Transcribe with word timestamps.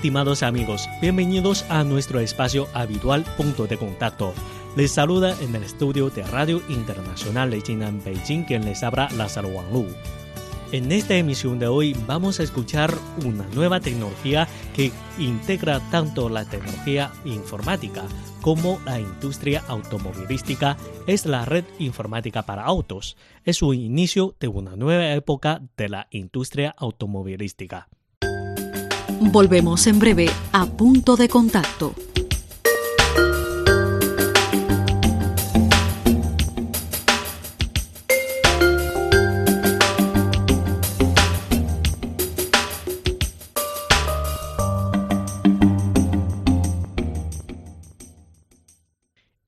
Estimados 0.00 0.42
amigos, 0.42 0.88
bienvenidos 1.02 1.66
a 1.68 1.84
nuestro 1.84 2.20
espacio 2.20 2.68
habitual 2.72 3.22
Punto 3.36 3.66
de 3.66 3.76
Contacto. 3.76 4.32
Les 4.74 4.92
saluda 4.92 5.38
en 5.42 5.54
el 5.54 5.62
estudio 5.62 6.08
de 6.08 6.22
Radio 6.22 6.62
Internacional 6.70 7.50
de 7.50 7.60
China 7.60 7.88
en 7.88 8.02
Beijing 8.02 8.44
quien 8.44 8.64
les 8.64 8.82
habla 8.82 9.10
Lázaro 9.10 9.48
Wanglu. 9.48 9.88
En 10.72 10.90
esta 10.90 11.16
emisión 11.16 11.58
de 11.58 11.66
hoy 11.66 11.94
vamos 12.06 12.40
a 12.40 12.44
escuchar 12.44 12.94
una 13.26 13.44
nueva 13.48 13.80
tecnología 13.80 14.48
que 14.74 14.90
integra 15.18 15.80
tanto 15.90 16.30
la 16.30 16.46
tecnología 16.46 17.12
informática 17.26 18.04
como 18.40 18.80
la 18.86 18.98
industria 18.98 19.62
automovilística. 19.68 20.78
Es 21.06 21.26
la 21.26 21.44
red 21.44 21.66
informática 21.78 22.46
para 22.46 22.64
autos. 22.64 23.18
Es 23.44 23.60
un 23.60 23.74
inicio 23.74 24.34
de 24.40 24.48
una 24.48 24.76
nueva 24.76 25.12
época 25.12 25.60
de 25.76 25.90
la 25.90 26.08
industria 26.10 26.74
automovilística. 26.78 27.90
Volvemos 29.20 29.86
en 29.86 29.98
breve 29.98 30.30
a 30.52 30.64
punto 30.64 31.14
de 31.14 31.28
contacto. 31.28 31.94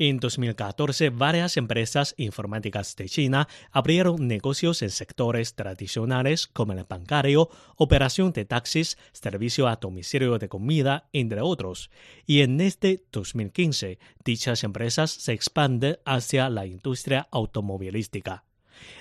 En 0.05 0.19
2014, 0.19 1.11
varias 1.11 1.57
empresas 1.57 2.17
informáticas 2.17 2.97
de 2.97 3.09
China 3.09 3.47
abrieron 3.71 4.27
negocios 4.27 4.83
en 4.83 4.91
sectores 4.91 5.55
tradicionales 5.55 6.49
como 6.49 6.73
el 6.73 6.83
bancario, 6.83 7.49
operación 7.77 8.33
de 8.33 8.45
taxis, 8.45 8.99
servicio 9.13 9.69
a 9.69 9.77
domicilio 9.77 10.41
de 10.41 10.49
comida, 10.49 11.09
entre 11.13 11.41
otros. 11.41 11.89
Y 12.27 12.41
en 12.41 12.61
este 12.61 13.05
2015, 13.13 14.01
dichas 14.25 14.65
empresas 14.65 15.13
se 15.13 15.35
expanden 15.35 16.01
hacia 16.05 16.51
la 16.51 16.67
industria 16.67 17.29
automovilística. 17.31 18.43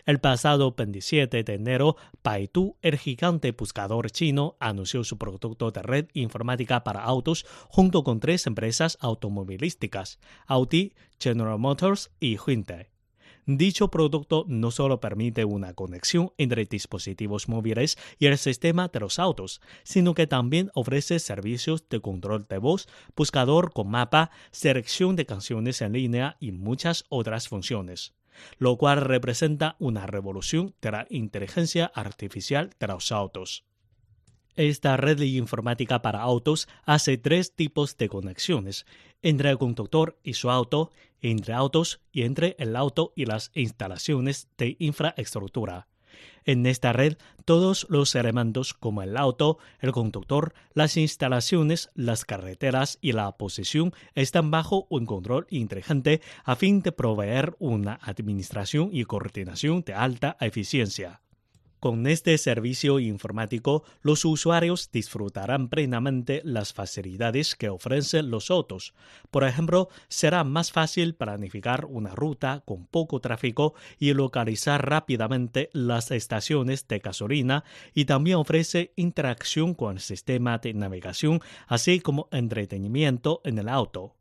El 0.05 0.19
pasado 0.19 0.73
27 0.75 1.43
de 1.43 1.53
enero, 1.53 1.95
Baidu, 2.23 2.77
el 2.81 2.97
gigante 2.97 3.51
buscador 3.51 4.11
chino, 4.11 4.55
anunció 4.59 5.03
su 5.03 5.17
producto 5.17 5.71
de 5.71 5.81
red 5.81 6.07
informática 6.13 6.83
para 6.83 7.03
autos 7.03 7.45
junto 7.69 8.03
con 8.03 8.19
tres 8.19 8.47
empresas 8.47 8.97
automovilísticas, 9.01 10.19
Audi, 10.47 10.93
General 11.19 11.59
Motors 11.59 12.11
y 12.19 12.37
Hyundai. 12.37 12.91
Dicho 13.47 13.89
producto 13.89 14.45
no 14.47 14.69
solo 14.69 14.99
permite 14.99 15.45
una 15.45 15.73
conexión 15.73 16.31
entre 16.37 16.65
dispositivos 16.65 17.49
móviles 17.49 17.97
y 18.19 18.27
el 18.27 18.37
sistema 18.37 18.87
de 18.87 18.99
los 18.99 19.17
autos, 19.17 19.61
sino 19.83 20.13
que 20.13 20.27
también 20.27 20.69
ofrece 20.75 21.17
servicios 21.19 21.89
de 21.89 21.99
control 22.01 22.45
de 22.47 22.59
voz, 22.59 22.87
buscador 23.15 23.73
con 23.73 23.89
mapa, 23.89 24.29
selección 24.51 25.15
de 25.15 25.25
canciones 25.25 25.81
en 25.81 25.93
línea 25.93 26.37
y 26.39 26.51
muchas 26.51 27.05
otras 27.09 27.47
funciones 27.47 28.13
lo 28.57 28.77
cual 28.77 29.01
representa 29.01 29.75
una 29.79 30.07
revolución 30.07 30.75
de 30.81 30.91
la 30.91 31.07
inteligencia 31.09 31.91
artificial 31.93 32.71
de 32.79 32.87
los 32.87 33.11
autos. 33.11 33.65
Esta 34.55 34.97
red 34.97 35.19
informática 35.21 36.01
para 36.01 36.21
autos 36.21 36.67
hace 36.85 37.17
tres 37.17 37.55
tipos 37.55 37.97
de 37.97 38.09
conexiones, 38.09 38.85
entre 39.21 39.49
el 39.49 39.57
conductor 39.57 40.19
y 40.23 40.33
su 40.33 40.49
auto, 40.49 40.91
entre 41.21 41.53
autos 41.53 42.01
y 42.11 42.23
entre 42.23 42.55
el 42.59 42.75
auto 42.75 43.13
y 43.15 43.25
las 43.25 43.51
instalaciones 43.53 44.49
de 44.57 44.75
infraestructura. 44.79 45.87
En 46.45 46.65
esta 46.65 46.93
red, 46.93 47.17
todos 47.45 47.85
los 47.89 48.15
elementos 48.15 48.73
como 48.73 49.01
el 49.03 49.17
auto, 49.17 49.57
el 49.79 49.91
conductor, 49.91 50.53
las 50.73 50.97
instalaciones, 50.97 51.89
las 51.95 52.25
carreteras 52.25 52.97
y 53.01 53.11
la 53.11 53.31
posición 53.37 53.93
están 54.15 54.51
bajo 54.51 54.87
un 54.89 55.05
control 55.05 55.47
inteligente 55.49 56.21
a 56.43 56.55
fin 56.55 56.81
de 56.81 56.91
proveer 56.91 57.55
una 57.59 57.99
administración 58.01 58.89
y 58.91 59.05
coordinación 59.05 59.81
de 59.81 59.93
alta 59.93 60.37
eficiencia. 60.39 61.21
Con 61.81 62.05
este 62.05 62.37
servicio 62.37 62.99
informático, 62.99 63.83
los 64.03 64.23
usuarios 64.23 64.91
disfrutarán 64.91 65.67
plenamente 65.67 66.43
las 66.45 66.73
facilidades 66.73 67.55
que 67.55 67.69
ofrecen 67.69 68.29
los 68.29 68.51
autos. 68.51 68.93
Por 69.31 69.43
ejemplo, 69.45 69.89
será 70.07 70.43
más 70.43 70.71
fácil 70.71 71.15
planificar 71.15 71.85
una 71.85 72.13
ruta 72.13 72.61
con 72.67 72.85
poco 72.85 73.19
tráfico 73.19 73.73
y 73.97 74.13
localizar 74.13 74.87
rápidamente 74.87 75.71
las 75.73 76.11
estaciones 76.11 76.87
de 76.87 76.99
gasolina 76.99 77.63
y 77.95 78.05
también 78.05 78.37
ofrece 78.37 78.93
interacción 78.95 79.73
con 79.73 79.95
el 79.95 80.01
sistema 80.01 80.59
de 80.59 80.75
navegación, 80.75 81.41
así 81.65 81.99
como 81.99 82.27
entretenimiento 82.31 83.41
en 83.43 83.57
el 83.57 83.67
auto. 83.67 84.13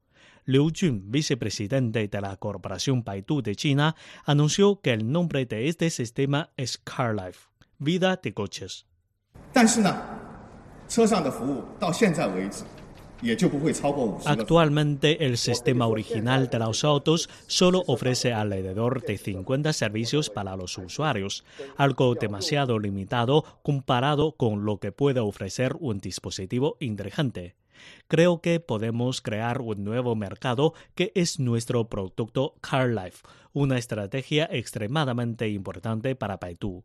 Liu 0.47 0.73
Jun, 0.75 1.11
vicepresidente 1.11 2.09
de 2.09 2.21
la 2.23 2.39
corporación 2.39 3.05
Baidu 3.05 3.43
de 3.43 3.55
China, 3.55 3.97
anunció 4.25 4.81
que 4.81 4.95
el 4.95 5.13
nombre 5.13 5.45
de 5.45 5.69
este 5.69 5.91
sistema 5.91 6.55
es 6.57 6.79
CarLife 6.79 7.50
vida 7.81 8.21
de 8.23 8.35
coches. 8.35 8.87
Actualmente 14.27 15.27
el 15.27 15.39
sistema 15.39 15.87
original 15.87 16.49
de 16.51 16.59
los 16.59 16.85
autos 16.85 17.31
solo 17.47 17.83
ofrece 17.87 18.35
alrededor 18.35 19.03
de 19.03 19.17
50 19.17 19.73
servicios 19.73 20.29
para 20.29 20.57
los 20.57 20.77
usuarios, 20.77 21.45
algo 21.77 22.15
demasiado 22.15 22.79
limitado 22.79 23.45
comparado 23.63 24.33
con 24.33 24.67
lo 24.67 24.79
que 24.79 24.93
puede 24.93 25.21
ofrecer 25.21 25.77
un 25.81 25.99
dispositivo 26.01 26.77
inteligente. 26.81 27.57
Creo 28.09 28.43
que 28.43 28.61
podemos 28.61 29.23
crear 29.23 29.63
un 29.63 29.85
nuevo 29.85 30.15
mercado 30.17 30.75
que 30.95 31.13
es 31.15 31.41
nuestro 31.41 31.89
producto 31.89 32.57
CarLife, 32.61 33.27
una 33.55 33.79
estrategia 33.79 34.49
extremadamente 34.53 35.49
importante 35.49 36.15
para 36.15 36.37
Baidu. 36.37 36.85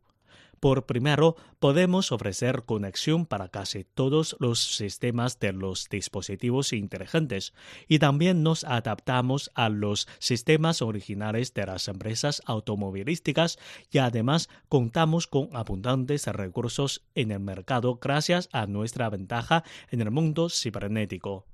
Por 0.60 0.86
primero, 0.86 1.36
podemos 1.58 2.12
ofrecer 2.12 2.64
conexión 2.64 3.26
para 3.26 3.48
casi 3.48 3.84
todos 3.84 4.36
los 4.40 4.58
sistemas 4.76 5.38
de 5.38 5.52
los 5.52 5.88
dispositivos 5.88 6.72
inteligentes 6.72 7.52
y 7.88 7.98
también 7.98 8.42
nos 8.42 8.64
adaptamos 8.64 9.50
a 9.54 9.68
los 9.68 10.08
sistemas 10.18 10.82
originales 10.82 11.52
de 11.54 11.66
las 11.66 11.88
empresas 11.88 12.42
automovilísticas 12.46 13.58
y 13.90 13.98
además 13.98 14.48
contamos 14.68 15.26
con 15.26 15.50
abundantes 15.52 16.26
recursos 16.26 17.04
en 17.14 17.32
el 17.32 17.40
mercado 17.40 17.98
gracias 18.00 18.48
a 18.52 18.66
nuestra 18.66 19.10
ventaja 19.10 19.64
en 19.90 20.00
el 20.00 20.10
mundo 20.10 20.48
cibernético. 20.48 21.44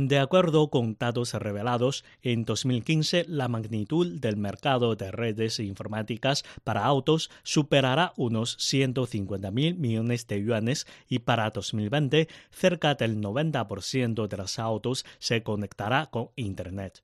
De 0.00 0.20
acuerdo 0.20 0.70
con 0.70 0.96
datos 0.96 1.34
revelados, 1.34 2.04
en 2.22 2.44
2015 2.44 3.24
la 3.26 3.48
magnitud 3.48 4.20
del 4.20 4.36
mercado 4.36 4.94
de 4.94 5.10
redes 5.10 5.58
informáticas 5.58 6.44
para 6.62 6.84
autos 6.84 7.32
superará 7.42 8.12
unos 8.16 8.54
150 8.60 9.50
mil 9.50 9.74
millones 9.74 10.28
de 10.28 10.40
yuanes 10.40 10.86
y 11.08 11.18
para 11.18 11.50
2020 11.50 12.28
cerca 12.52 12.94
del 12.94 13.20
90% 13.20 14.28
de 14.28 14.36
los 14.36 14.60
autos 14.60 15.04
se 15.18 15.42
conectará 15.42 16.06
con 16.06 16.28
Internet 16.36 17.02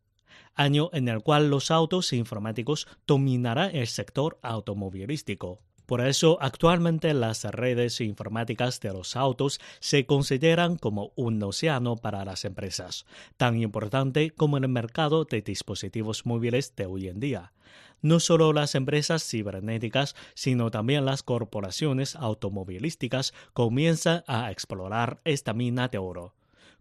año 0.55 0.89
en 0.93 1.09
el 1.09 1.21
cual 1.21 1.51
los 1.51 1.73
autos 1.73 2.13
informáticos 2.13 2.87
dominarán 3.09 3.75
el 3.75 3.89
sector 3.89 4.39
automovilístico. 4.41 5.59
Por 5.87 6.01
eso, 6.01 6.39
actualmente 6.41 7.13
las 7.13 7.45
redes 7.45 8.01
informáticas 8.01 8.81
de 8.81 8.93
los 8.93 9.17
autos 9.17 9.61
se 9.81 10.07
consideran 10.07 10.77
como 10.77 11.13
un 11.15 11.43
océano 11.43 11.97
para 11.97 12.25
las 12.25 12.45
empresas, 12.45 13.05
tan 13.37 13.61
importante 13.61 14.31
como 14.31 14.57
el 14.57 14.69
mercado 14.69 15.25
de 15.25 15.43
dispositivos 15.43 16.25
móviles 16.25 16.75
de 16.75 16.87
hoy 16.87 17.09
en 17.09 17.21
día. 17.21 17.53
No 18.01 18.21
solo 18.21 18.53
las 18.53 18.75
empresas 18.75 19.27
cibernéticas, 19.29 20.15
sino 20.35 20.71
también 20.71 21.05
las 21.05 21.23
corporaciones 21.23 22.17
automovilísticas 22.17 23.35
comienzan 23.53 24.25
a 24.27 24.51
explorar 24.51 25.21
esta 25.25 25.55
mina 25.55 25.89
de 25.89 25.99
oro. 25.99 26.35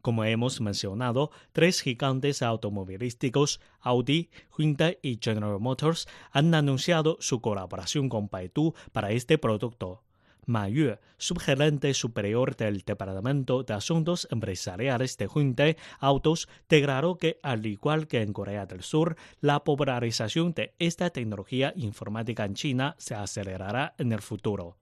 Como 0.03 0.25
hemos 0.25 0.59
mencionado, 0.59 1.31
tres 1.53 1.79
gigantes 1.79 2.41
automovilísticos, 2.41 3.61
Audi, 3.79 4.29
Hyundai 4.57 4.99
y 5.01 5.17
General 5.21 5.61
Motors, 5.61 6.09
han 6.33 6.53
anunciado 6.53 7.15
su 7.21 7.39
colaboración 7.39 8.09
con 8.09 8.27
Baidu 8.27 8.73
para 8.91 9.11
este 9.11 9.37
producto. 9.37 10.03
Ma 10.45 10.67
Yue, 10.67 10.99
subgerente 11.15 11.93
superior 11.93 12.57
del 12.57 12.81
Departamento 12.81 13.63
de 13.63 13.75
Asuntos 13.75 14.27
Empresariales 14.29 15.15
de 15.15 15.29
Hyundai 15.33 15.77
Autos, 16.01 16.49
declaró 16.67 17.17
que, 17.17 17.39
al 17.41 17.65
igual 17.65 18.07
que 18.07 18.21
en 18.21 18.33
Corea 18.33 18.65
del 18.65 18.83
Sur, 18.83 19.15
la 19.39 19.63
popularización 19.63 20.51
de 20.51 20.73
esta 20.79 21.11
tecnología 21.11 21.71
informática 21.77 22.43
en 22.43 22.55
China 22.55 22.95
se 22.97 23.15
acelerará 23.15 23.95
en 23.97 24.11
el 24.11 24.21
futuro. 24.21 24.75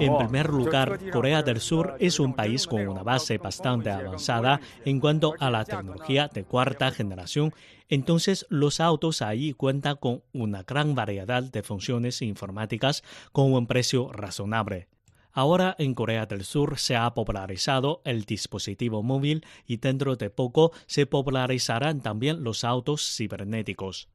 En 0.00 0.16
primer 0.16 0.50
lugar, 0.50 0.98
Corea 1.10 1.42
del 1.42 1.60
Sur 1.60 1.96
es 1.98 2.20
un 2.20 2.34
país 2.34 2.66
con 2.66 2.86
una 2.86 3.02
base 3.02 3.38
bastante 3.38 3.90
avanzada 3.90 4.60
en 4.84 5.00
cuanto 5.00 5.34
a 5.40 5.50
la 5.50 5.64
tecnología 5.64 6.28
de 6.32 6.44
cuarta 6.44 6.90
generación. 6.90 7.52
Entonces, 7.88 8.46
los 8.50 8.80
autos 8.80 9.20
ahí 9.20 9.52
cuentan 9.52 9.96
con 9.96 10.22
una 10.32 10.62
gran 10.62 10.94
variedad 10.94 11.42
de 11.42 11.62
funciones 11.62 12.22
informáticas 12.22 13.02
con 13.32 13.52
un 13.52 13.66
precio 13.66 14.12
razonable. 14.12 14.88
Ahora 15.36 15.74
en 15.80 15.94
Corea 15.94 16.26
del 16.26 16.44
Sur 16.44 16.78
se 16.78 16.94
ha 16.94 17.12
popularizado 17.12 18.02
el 18.04 18.24
dispositivo 18.24 19.02
móvil 19.02 19.44
y 19.66 19.78
dentro 19.78 20.14
de 20.14 20.30
poco 20.30 20.70
se 20.86 21.06
popularizarán 21.06 22.00
también 22.02 22.44
los 22.44 22.62
autos 22.62 23.16
cibernéticos. 23.16 24.08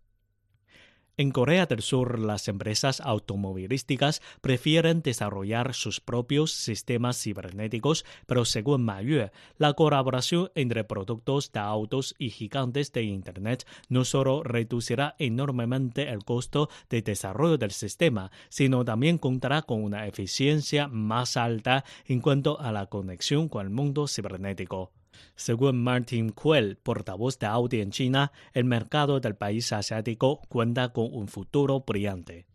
En 1.19 1.31
Corea 1.31 1.65
del 1.65 1.81
Sur, 1.81 2.17
las 2.17 2.47
empresas 2.47 3.01
automovilísticas 3.01 4.21
prefieren 4.39 5.01
desarrollar 5.01 5.73
sus 5.73 5.99
propios 5.99 6.53
sistemas 6.53 7.21
cibernéticos, 7.21 8.05
pero 8.25 8.45
según 8.45 8.85
Ma 8.85 9.01
Yue, 9.01 9.29
la 9.57 9.73
colaboración 9.73 10.49
entre 10.55 10.85
productos 10.85 11.51
de 11.51 11.59
autos 11.59 12.15
y 12.19 12.29
gigantes 12.29 12.93
de 12.93 13.03
Internet 13.03 13.67
no 13.89 14.05
solo 14.05 14.43
reducirá 14.43 15.17
enormemente 15.19 16.07
el 16.07 16.23
costo 16.23 16.69
de 16.89 17.01
desarrollo 17.01 17.57
del 17.57 17.71
sistema, 17.71 18.31
sino 18.47 18.85
también 18.85 19.17
contará 19.17 19.63
con 19.63 19.83
una 19.83 20.07
eficiencia 20.07 20.87
más 20.87 21.35
alta 21.35 21.83
en 22.05 22.21
cuanto 22.21 22.61
a 22.61 22.71
la 22.71 22.85
conexión 22.85 23.49
con 23.49 23.65
el 23.65 23.73
mundo 23.73 24.07
cibernético. 24.07 24.93
Según 25.35 25.83
Martin 25.83 26.29
Kuel, 26.29 26.77
portavoz 26.77 27.39
de 27.39 27.47
Audi 27.47 27.81
en 27.81 27.91
China, 27.91 28.31
el 28.53 28.65
mercado 28.65 29.19
del 29.19 29.35
país 29.35 29.71
asiático 29.71 30.41
cuenta 30.49 30.93
con 30.93 31.13
un 31.13 31.27
futuro 31.27 31.83
brillante. 31.85 32.45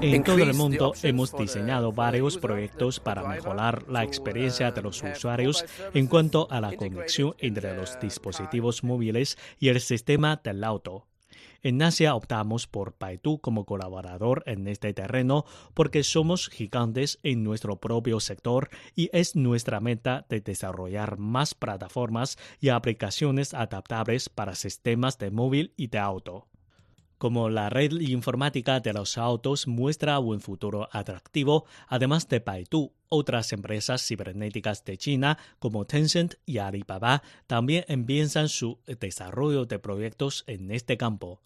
En 0.00 0.22
todo 0.24 0.38
el 0.38 0.54
mundo 0.54 0.92
hemos 1.02 1.36
diseñado 1.36 1.92
varios 1.92 2.38
proyectos 2.38 3.00
para 3.00 3.26
mejorar 3.26 3.88
la 3.88 4.04
experiencia 4.04 4.70
de 4.70 4.82
los 4.82 5.02
usuarios 5.02 5.64
en 5.92 6.06
cuanto 6.06 6.48
a 6.50 6.60
la 6.60 6.74
conexión 6.74 7.34
entre 7.38 7.76
los 7.76 7.98
dispositivos 8.00 8.84
móviles 8.84 9.36
y 9.58 9.68
el 9.68 9.80
sistema 9.80 10.40
del 10.42 10.64
auto. 10.64 11.06
En 11.66 11.82
Asia 11.82 12.14
optamos 12.14 12.68
por 12.68 12.94
Baidu 12.96 13.40
como 13.40 13.66
colaborador 13.66 14.44
en 14.46 14.68
este 14.68 14.94
terreno 14.94 15.46
porque 15.74 16.04
somos 16.04 16.48
gigantes 16.48 17.18
en 17.24 17.42
nuestro 17.42 17.80
propio 17.80 18.20
sector 18.20 18.70
y 18.94 19.10
es 19.12 19.34
nuestra 19.34 19.80
meta 19.80 20.26
de 20.28 20.40
desarrollar 20.40 21.18
más 21.18 21.54
plataformas 21.54 22.38
y 22.60 22.68
aplicaciones 22.68 23.52
adaptables 23.52 24.28
para 24.28 24.54
sistemas 24.54 25.18
de 25.18 25.32
móvil 25.32 25.72
y 25.76 25.88
de 25.88 25.98
auto. 25.98 26.46
Como 27.18 27.48
la 27.48 27.70
red 27.70 27.92
informática 27.92 28.80
de 28.80 28.92
los 28.92 29.16
autos 29.16 29.66
muestra 29.66 30.18
un 30.18 30.40
futuro 30.40 30.90
atractivo, 30.92 31.64
además 31.88 32.28
de 32.28 32.40
Baidu, 32.40 32.92
otras 33.08 33.54
empresas 33.54 34.06
cibernéticas 34.06 34.84
de 34.84 34.98
China 34.98 35.38
como 35.58 35.86
Tencent 35.86 36.34
y 36.44 36.58
Alibaba 36.58 37.22
también 37.46 37.86
empiezan 37.88 38.50
su 38.50 38.80
desarrollo 38.86 39.64
de 39.64 39.78
proyectos 39.78 40.44
en 40.46 40.70
este 40.70 40.98
campo. 40.98 41.40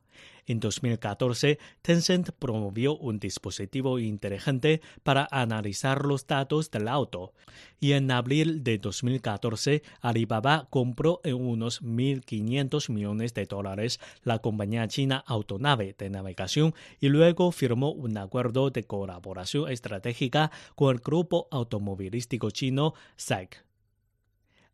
En 0.50 0.58
2014, 0.58 1.60
Tencent 1.80 2.30
promovió 2.32 2.96
un 2.96 3.20
dispositivo 3.20 4.00
inteligente 4.00 4.80
para 5.04 5.28
analizar 5.30 6.04
los 6.04 6.26
datos 6.26 6.72
del 6.72 6.88
auto. 6.88 7.32
Y 7.78 7.92
en 7.92 8.10
abril 8.10 8.64
de 8.64 8.78
2014, 8.78 9.84
Alibaba 10.00 10.66
compró 10.68 11.20
en 11.22 11.36
unos 11.36 11.82
1.500 11.82 12.90
millones 12.90 13.32
de 13.32 13.46
dólares 13.46 14.00
la 14.24 14.40
compañía 14.40 14.88
china 14.88 15.22
Autonave 15.24 15.94
de 15.96 16.10
navegación 16.10 16.74
y 16.98 17.10
luego 17.10 17.52
firmó 17.52 17.92
un 17.92 18.18
acuerdo 18.18 18.70
de 18.70 18.82
colaboración 18.82 19.70
estratégica 19.70 20.50
con 20.74 20.96
el 20.96 21.00
grupo 21.00 21.46
automovilístico 21.52 22.50
chino 22.50 22.94
SAIC. 23.14 23.69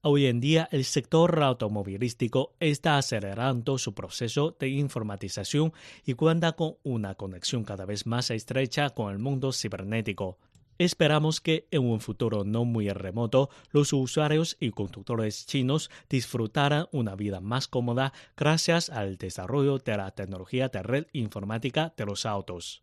Hoy 0.03 0.27
en 0.27 0.41
día 0.41 0.69
el 0.71 0.85
sector 0.85 1.43
automovilístico 1.43 2.55
está 2.61 2.97
acelerando 2.97 3.77
su 3.79 3.95
proceso 3.95 4.57
de 4.59 4.69
informatización 4.69 5.73
y 6.05 6.15
cuenta 6.15 6.53
con 6.53 6.77
una 6.85 7.15
conexión 7.15 7.65
cada 7.65 7.87
vez 7.87 8.07
más 8.07 8.31
estrecha 8.31 8.91
con 8.91 9.13
el 9.13 9.19
mundo 9.19 9.53
cibernético. 9.53 10.39
Esperamos 10.79 11.41
que 11.41 11.67
en 11.71 11.85
un 11.85 12.01
futuro 12.01 12.45
no 12.45 12.65
muy 12.65 12.91
remoto 12.91 13.49
los 13.71 13.93
usuarios 13.93 14.57
y 14.61 14.71
conductores 14.71 15.47
chinos 15.47 15.91
disfrutaran 16.11 16.87
una 16.93 17.17
vida 17.17 17.41
más 17.41 17.67
cómoda 17.67 18.13
gracias 18.37 18.91
al 18.91 19.17
desarrollo 19.17 19.79
de 19.79 19.97
la 19.97 20.11
tecnología 20.11 20.69
de 20.69 20.83
red 20.83 21.07
informática 21.13 21.95
de 21.97 22.05
los 22.05 22.27
autos. 22.27 22.83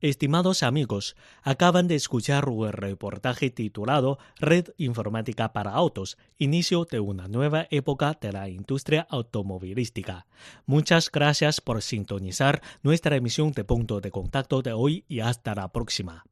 Estimados 0.00 0.62
amigos, 0.62 1.16
acaban 1.42 1.88
de 1.88 1.96
escuchar 1.96 2.48
un 2.48 2.70
reportaje 2.70 3.50
titulado 3.50 4.18
Red 4.38 4.68
Informática 4.76 5.52
para 5.52 5.72
Autos, 5.72 6.18
inicio 6.38 6.84
de 6.84 7.00
una 7.00 7.26
nueva 7.26 7.66
época 7.70 8.16
de 8.20 8.30
la 8.32 8.48
industria 8.48 9.08
automovilística. 9.10 10.26
Muchas 10.66 11.10
gracias 11.10 11.60
por 11.60 11.82
sintonizar 11.82 12.62
nuestra 12.82 13.16
emisión 13.16 13.50
de 13.50 13.64
punto 13.64 14.00
de 14.00 14.12
contacto 14.12 14.62
de 14.62 14.72
hoy 14.72 15.04
y 15.08 15.18
hasta 15.18 15.56
la 15.56 15.72
próxima. 15.72 16.24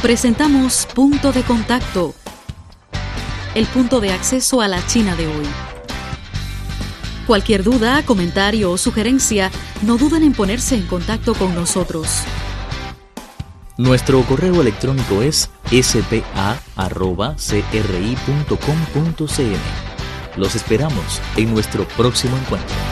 Presentamos 0.00 0.88
Punto 0.94 1.32
de 1.32 1.42
Contacto, 1.42 2.14
el 3.54 3.66
punto 3.66 4.00
de 4.00 4.10
acceso 4.10 4.62
a 4.62 4.68
la 4.68 4.84
China 4.86 5.14
de 5.16 5.26
hoy. 5.26 5.46
Cualquier 7.26 7.62
duda, 7.62 8.02
comentario 8.06 8.72
o 8.72 8.78
sugerencia, 8.78 9.50
no 9.82 9.96
duden 9.96 10.22
en 10.22 10.32
ponerse 10.32 10.74
en 10.76 10.86
contacto 10.86 11.34
con 11.34 11.54
nosotros. 11.54 12.08
Nuestro 13.76 14.22
correo 14.22 14.60
electrónico 14.60 15.22
es 15.22 15.50
spa.cri.com.cn. 15.70 16.40
Los 20.36 20.54
esperamos 20.54 21.20
en 21.36 21.50
nuestro 21.52 21.88
próximo 21.88 22.36
encuentro. 22.36 22.89